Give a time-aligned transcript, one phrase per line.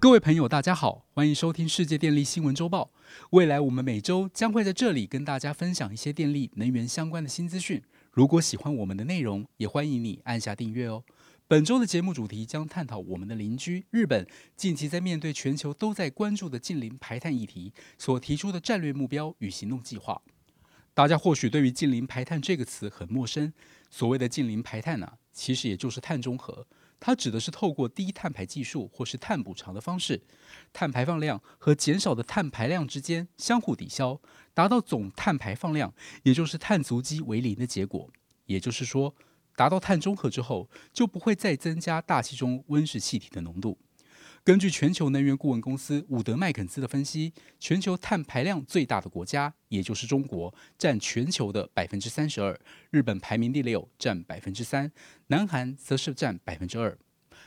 [0.00, 2.92] 各位朋友，大家好，欢迎收听世界电力新闻周报。
[3.30, 7.82] 未来我们每周将会在这里跟大家分享一些电力能源相关的新资讯。
[8.12, 11.02] 如果喜欢我们的内容，也欢迎你按下订阅哦。
[11.48, 14.24] 本周的节目主题将探讨我们的邻居日本
[14.54, 20.22] 近期在面对全球都在关注的近邻排碳议题所提出的战略目标与行动计划。
[20.94, 23.52] 大家或许对于近邻排碳这个词很陌生，
[23.90, 26.64] 所谓的近邻排碳呢，其实也就是碳中和。
[27.00, 30.22] 它指的是透过低碳排技术或是碳补偿的方式，
[30.72, 34.20] 碳排放量和减少的碳排量之间相互抵消，
[34.52, 38.10] 达到总碳排放量，也就是碳足迹为零的结果。
[38.46, 39.14] 也就是说，
[39.54, 43.78] 达到碳中和之后，就不会再增加大气中温室气体的浓度。
[44.48, 52.56] 根据全球能源顾问公司伍德麦肯兹的分析，全球碳排量最大的国家，也就是中国，占全球的百分之三十二；
[52.88, 54.88] 日本排名第六，占百分之三；
[55.26, 56.96] 南韩则是占百分之二。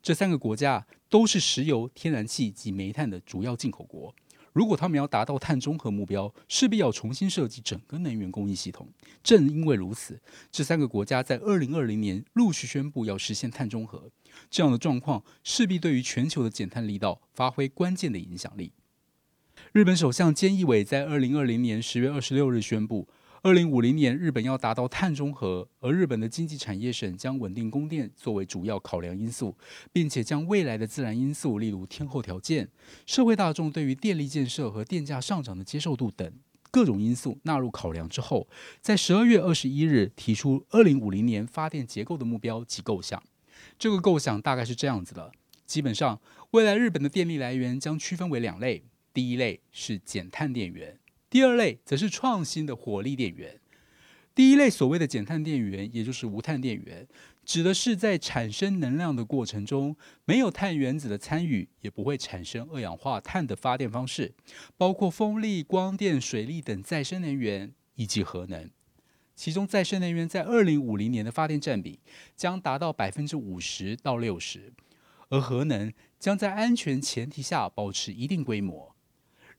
[0.00, 4.14] 这三个国家都是石油、天然气及煤炭的主要进口国。
[4.54, 8.88] 如果他们要达到碳中和目标，势必要重新设计整个能源供应系统。
[9.22, 14.10] 正因为如此，这三个国家在二零二零年陆续宣布要实现碳中和。
[14.48, 18.72] 这样的状况势必对于全球的减碳力道发挥关键的影响力。
[19.72, 23.08] 日本首相菅义伟在二零二零年十月二十六日宣布。
[23.44, 29.54] 二零五零年，日本要达到碳中和，而日本的经济产业省将稳定供电作为主要考量因素，
[29.92, 32.66] 并且将未来的自然因素，例如天候条件、
[33.04, 36.32] 社会大众对于电力建设和电价上涨的接受度等
[36.70, 38.48] 各种因素纳入考量之后，
[38.80, 43.22] 在十二月二十一日提出二零五零年发电结构的目标及构想。
[43.78, 45.30] 这个构想大概是这样子的：
[45.66, 46.18] 基本上，
[46.52, 50.98] 未来日本的电力来源将区分为两类，第一类是减碳电源。
[51.34, 53.58] 第二类则是创新的火力电源。
[54.36, 57.08] 第一类所谓的减碳电源，也就是无碳电源，
[57.44, 64.32] 指的是在产生能量的过程中没有碳原子的参与，也不会产生二氧化碳的发电方式，
[64.76, 68.70] 包括风力、光电、水力等再生能源以及核能。
[69.34, 71.98] 其中，再生能源在二零五零年的发电占比
[72.36, 74.72] 将达到百分之五十到六十，
[75.30, 78.93] 而核能将在安全前提下保持一定规模。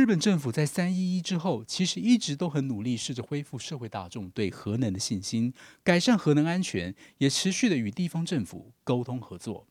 [0.00, 5.52] 日本政府在三一一之后，其实一直都很努力，试着恢复社会大众对核能的信心，
[5.84, 9.66] 改善核能安全，也持续的与地方政府沟通合作。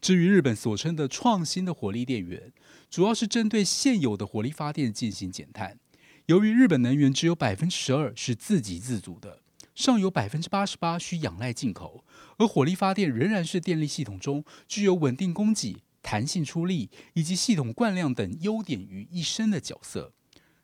[0.00, 2.52] 至于日本所称的创新的火力电源，
[2.88, 5.80] 主要是针对现有的火力发电进行减碳。
[6.26, 9.42] 由于日本能源只有百分之十二是自给自足的，
[9.74, 12.04] 尚有百分之八十八需仰赖进口，
[12.38, 15.82] 而火力发电仍然是电力系统中具有稳定供给。
[16.02, 20.12] 弹性出力以及系统惯量等优点于一身的角色，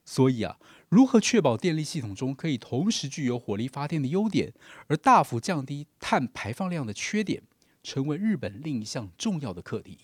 [0.05, 0.59] 所以啊，
[0.89, 4.53] 如何确保电力系统中可以同时具有火力发电的优点，
[4.87, 7.43] 而大幅降低碳排放量的缺点，
[7.83, 9.99] 成为日本另一项重要的课题。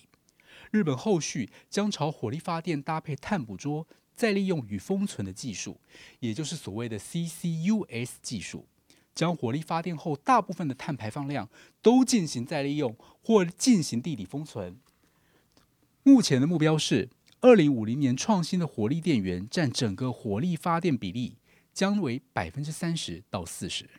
[0.71, 5.79] 日本后续将朝火力发电搭配碳捕捉、再利用与封存的技术，
[6.19, 8.67] 也就是所谓的 CCUS 技术，
[9.13, 11.49] 将火力发电后大部分的碳排放量
[11.81, 14.79] 都进行再利用或进行地底封存。
[16.05, 17.09] 目前的目标是，
[17.39, 21.37] 二零五零年创新的火力电源占整个火力发电比例
[21.73, 23.89] 将为百分之三十到四十。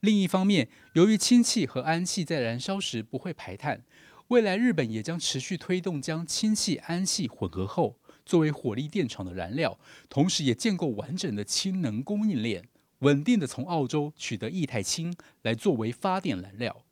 [0.00, 3.82] 另一方面，由于氢气和氨气在燃烧时不会排碳，
[4.28, 7.96] 未来日本也将持续推动将氢气、氨气混合后
[8.26, 9.78] 作为火力电厂的燃料，
[10.10, 12.68] 同时也建构完整的氢能供应链，
[12.98, 16.84] 稳定的从澳洲取得液态氢来作为发电燃料。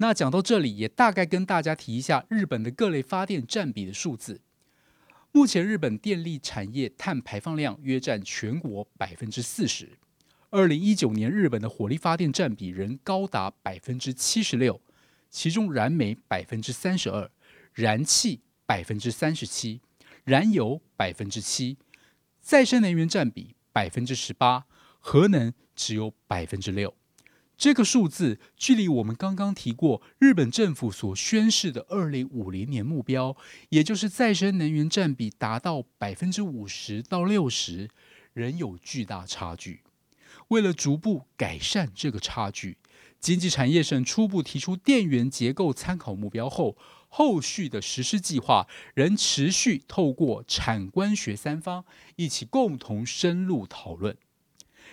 [0.00, 4.40] 那讲到这里，也大概跟大家提一下日本的各类发电占比的数字。
[5.32, 9.98] 目前日本电力产业碳排放量约占全国百分之四十。
[10.50, 14.80] 二零一九年日本的火力发电占比仍高达百分之七十六，
[15.28, 17.30] 其中燃煤百分之三十二，
[17.74, 19.80] 燃气百分之三十七，
[20.24, 21.76] 燃油百分之七，
[22.40, 24.64] 再生能源占比百分之十八，
[25.00, 26.94] 核能只有百分之六。
[27.58, 33.36] 这个数字距离我们刚刚提过日本政府所宣示的二零五零年目标，
[33.70, 37.90] 也就是再生能源占比达到百分之五十到六十，
[38.32, 39.80] 仍有巨大差距。
[40.48, 42.78] 为了逐步改善这个差距，
[43.18, 46.76] 经济产业省初步提出电源结构参考目标后，
[47.08, 51.84] 后续的实施计划仍持续透过产官学三方
[52.14, 54.16] 一起共同深入讨论。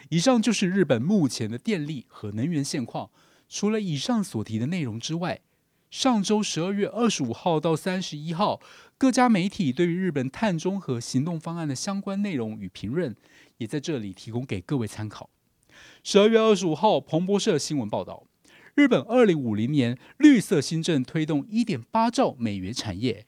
[0.10, 3.10] 以上就是日本目前的电力和能源现况。
[3.48, 5.40] 除了以上所提的内容之外，
[5.92, 8.60] 上周十二月二十五号到三十一号，
[8.98, 13.16] 各家媒体对于日本碳中和行动方案的相关内容与评论，
[13.57, 15.30] 也在这里提供给各位参考。
[16.04, 18.25] 十二月二十五号，彭博社新闻报道，
[18.74, 23.25] 日本二零五零年绿色新政推动一点八兆美元产业。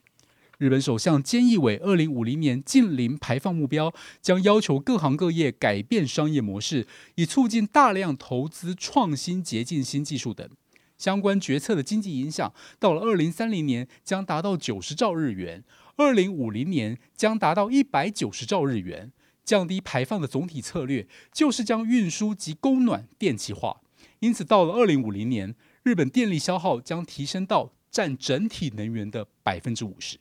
[0.58, 6.84] 日本首相菅义伟二零五零年近零排放目标，将要求各行各业改变商业模式，
[7.14, 10.50] 以促进大量投资创新洁净新技术等。
[10.96, 15.62] 相关决策的经济影响，到了二零三零年将达到九十兆日元，
[15.94, 19.12] 二零五零年将达到一百九十兆日元。
[19.44, 23.80] 降低排放的总体策略，就是将运输及供暖电气化。
[24.18, 30.18] 因此，到了二零五零年，日本电力消耗将提升到占整体能源的百分之五十。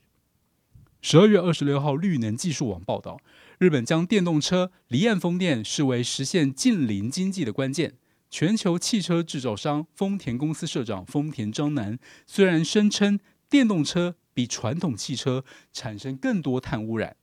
[1.02, 3.20] 十二月二十六号，绿能技术网报道，
[3.60, 7.94] 日本将电动车离岸风电视为实现近零经济的关键。
[8.30, 13.18] 全球汽车制造商丰田公司社长丰田章男虽然声称
[13.50, 17.16] 电动车比传统汽车产生更多碳污染，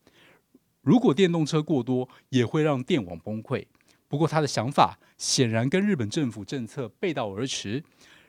[0.80, 3.66] 如果电动车过多，也会让电网崩溃。
[4.08, 7.82] 不过，他的想法显然跟日本政府政策背道而驰。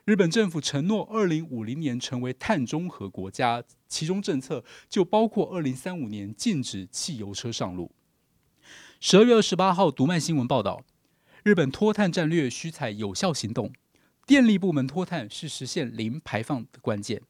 [0.06, 7.92] 日本政府承诺二零五零年成为碳中和国家，其中政策就包括二零三五年禁止汽油车上路。
[9.00, 10.84] 十二月二十八号，读卖新闻报道，
[11.42, 13.74] 日本脱碳战略需采有效行动，
[14.28, 17.24] 电力部门脱碳是实现零排放的关键。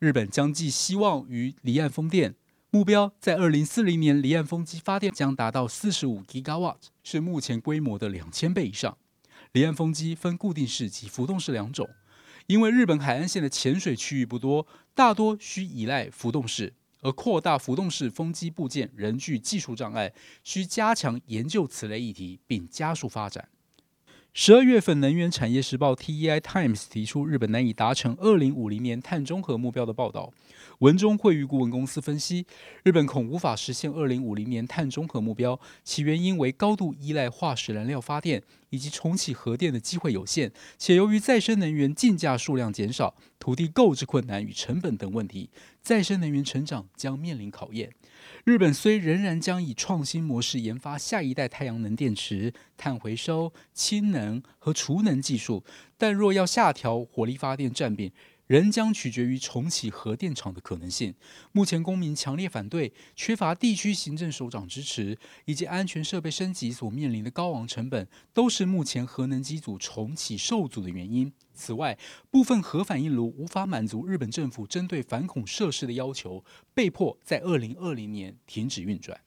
[0.00, 2.34] 日本将寄希望于离岸风电，
[2.70, 8.98] 目标在二零四零年离岸风机发电将达到四十五 gigawatt，是目前规模的两千倍以上。
[9.52, 11.88] 离岸风机分固定式及浮动式两种。
[12.46, 20.12] 因为日本海岸线的潜水区域不多，大多需依赖浮动式，而扩大浮动式风机部件仍具技术障碍，
[20.42, 23.48] 需加强研究此类议题，并加速发展。
[24.32, 30.32] 十二月份，《能源产业时报》（TEI Times） 提出日本难以达成二零五零年碳中和目标的报道。
[30.78, 32.46] 文中惠誉顾问公司分析，
[32.84, 45.50] 日本恐无法实现二零五零年碳中和目标，其原因为高度依赖化石燃料发电，以及重启核电的机会有限，且由于再生能源进价数量减少、土地购置困难与成本等问题，
[45.82, 47.92] 再生能源成长将面临考验。
[48.44, 55.64] 日本虽仍然将以创新模式研发下一代太阳能电池、碳回收、氢能和储能技术，
[55.98, 58.12] 但若要下调火力发电占比，
[58.50, 61.14] 仍将取决于重启核电厂的可能性。
[61.52, 71.32] 目前公民强烈反对，缺乏地区行政首长支持，以及安全设备升级所面临的高昂成本，都是目前核能机组重启受阻的原因。
[71.54, 71.96] 此外，
[72.28, 76.44] 部分核反应炉无法满足日本政府针对反恐设施的要求，
[76.74, 79.20] 被迫在二零二零年停止运转。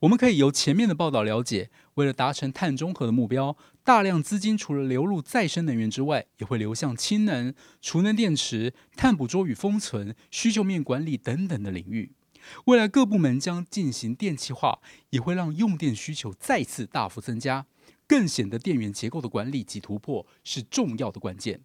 [0.00, 12.12] 我们可以由前面的报道了解，为了达成碳中和的目标，大量资金除了流入再生能源之外，也会流向氢能、储能电池、碳捕捉与封存、需求面管理等等的领域。
[12.66, 14.80] 未来各部门将进行电气化，
[15.10, 17.66] 也会让用电需求再次大幅增加，
[18.06, 21.60] 更显得电源结构的管理及突破是重要的关键。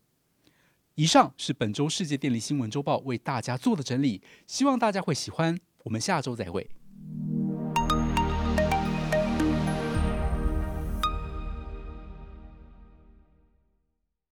[0.96, 5.60] 以上是本周世界电力新闻周报为大家做的整理，希望大家会喜欢。
[5.84, 6.77] 我们下周再会。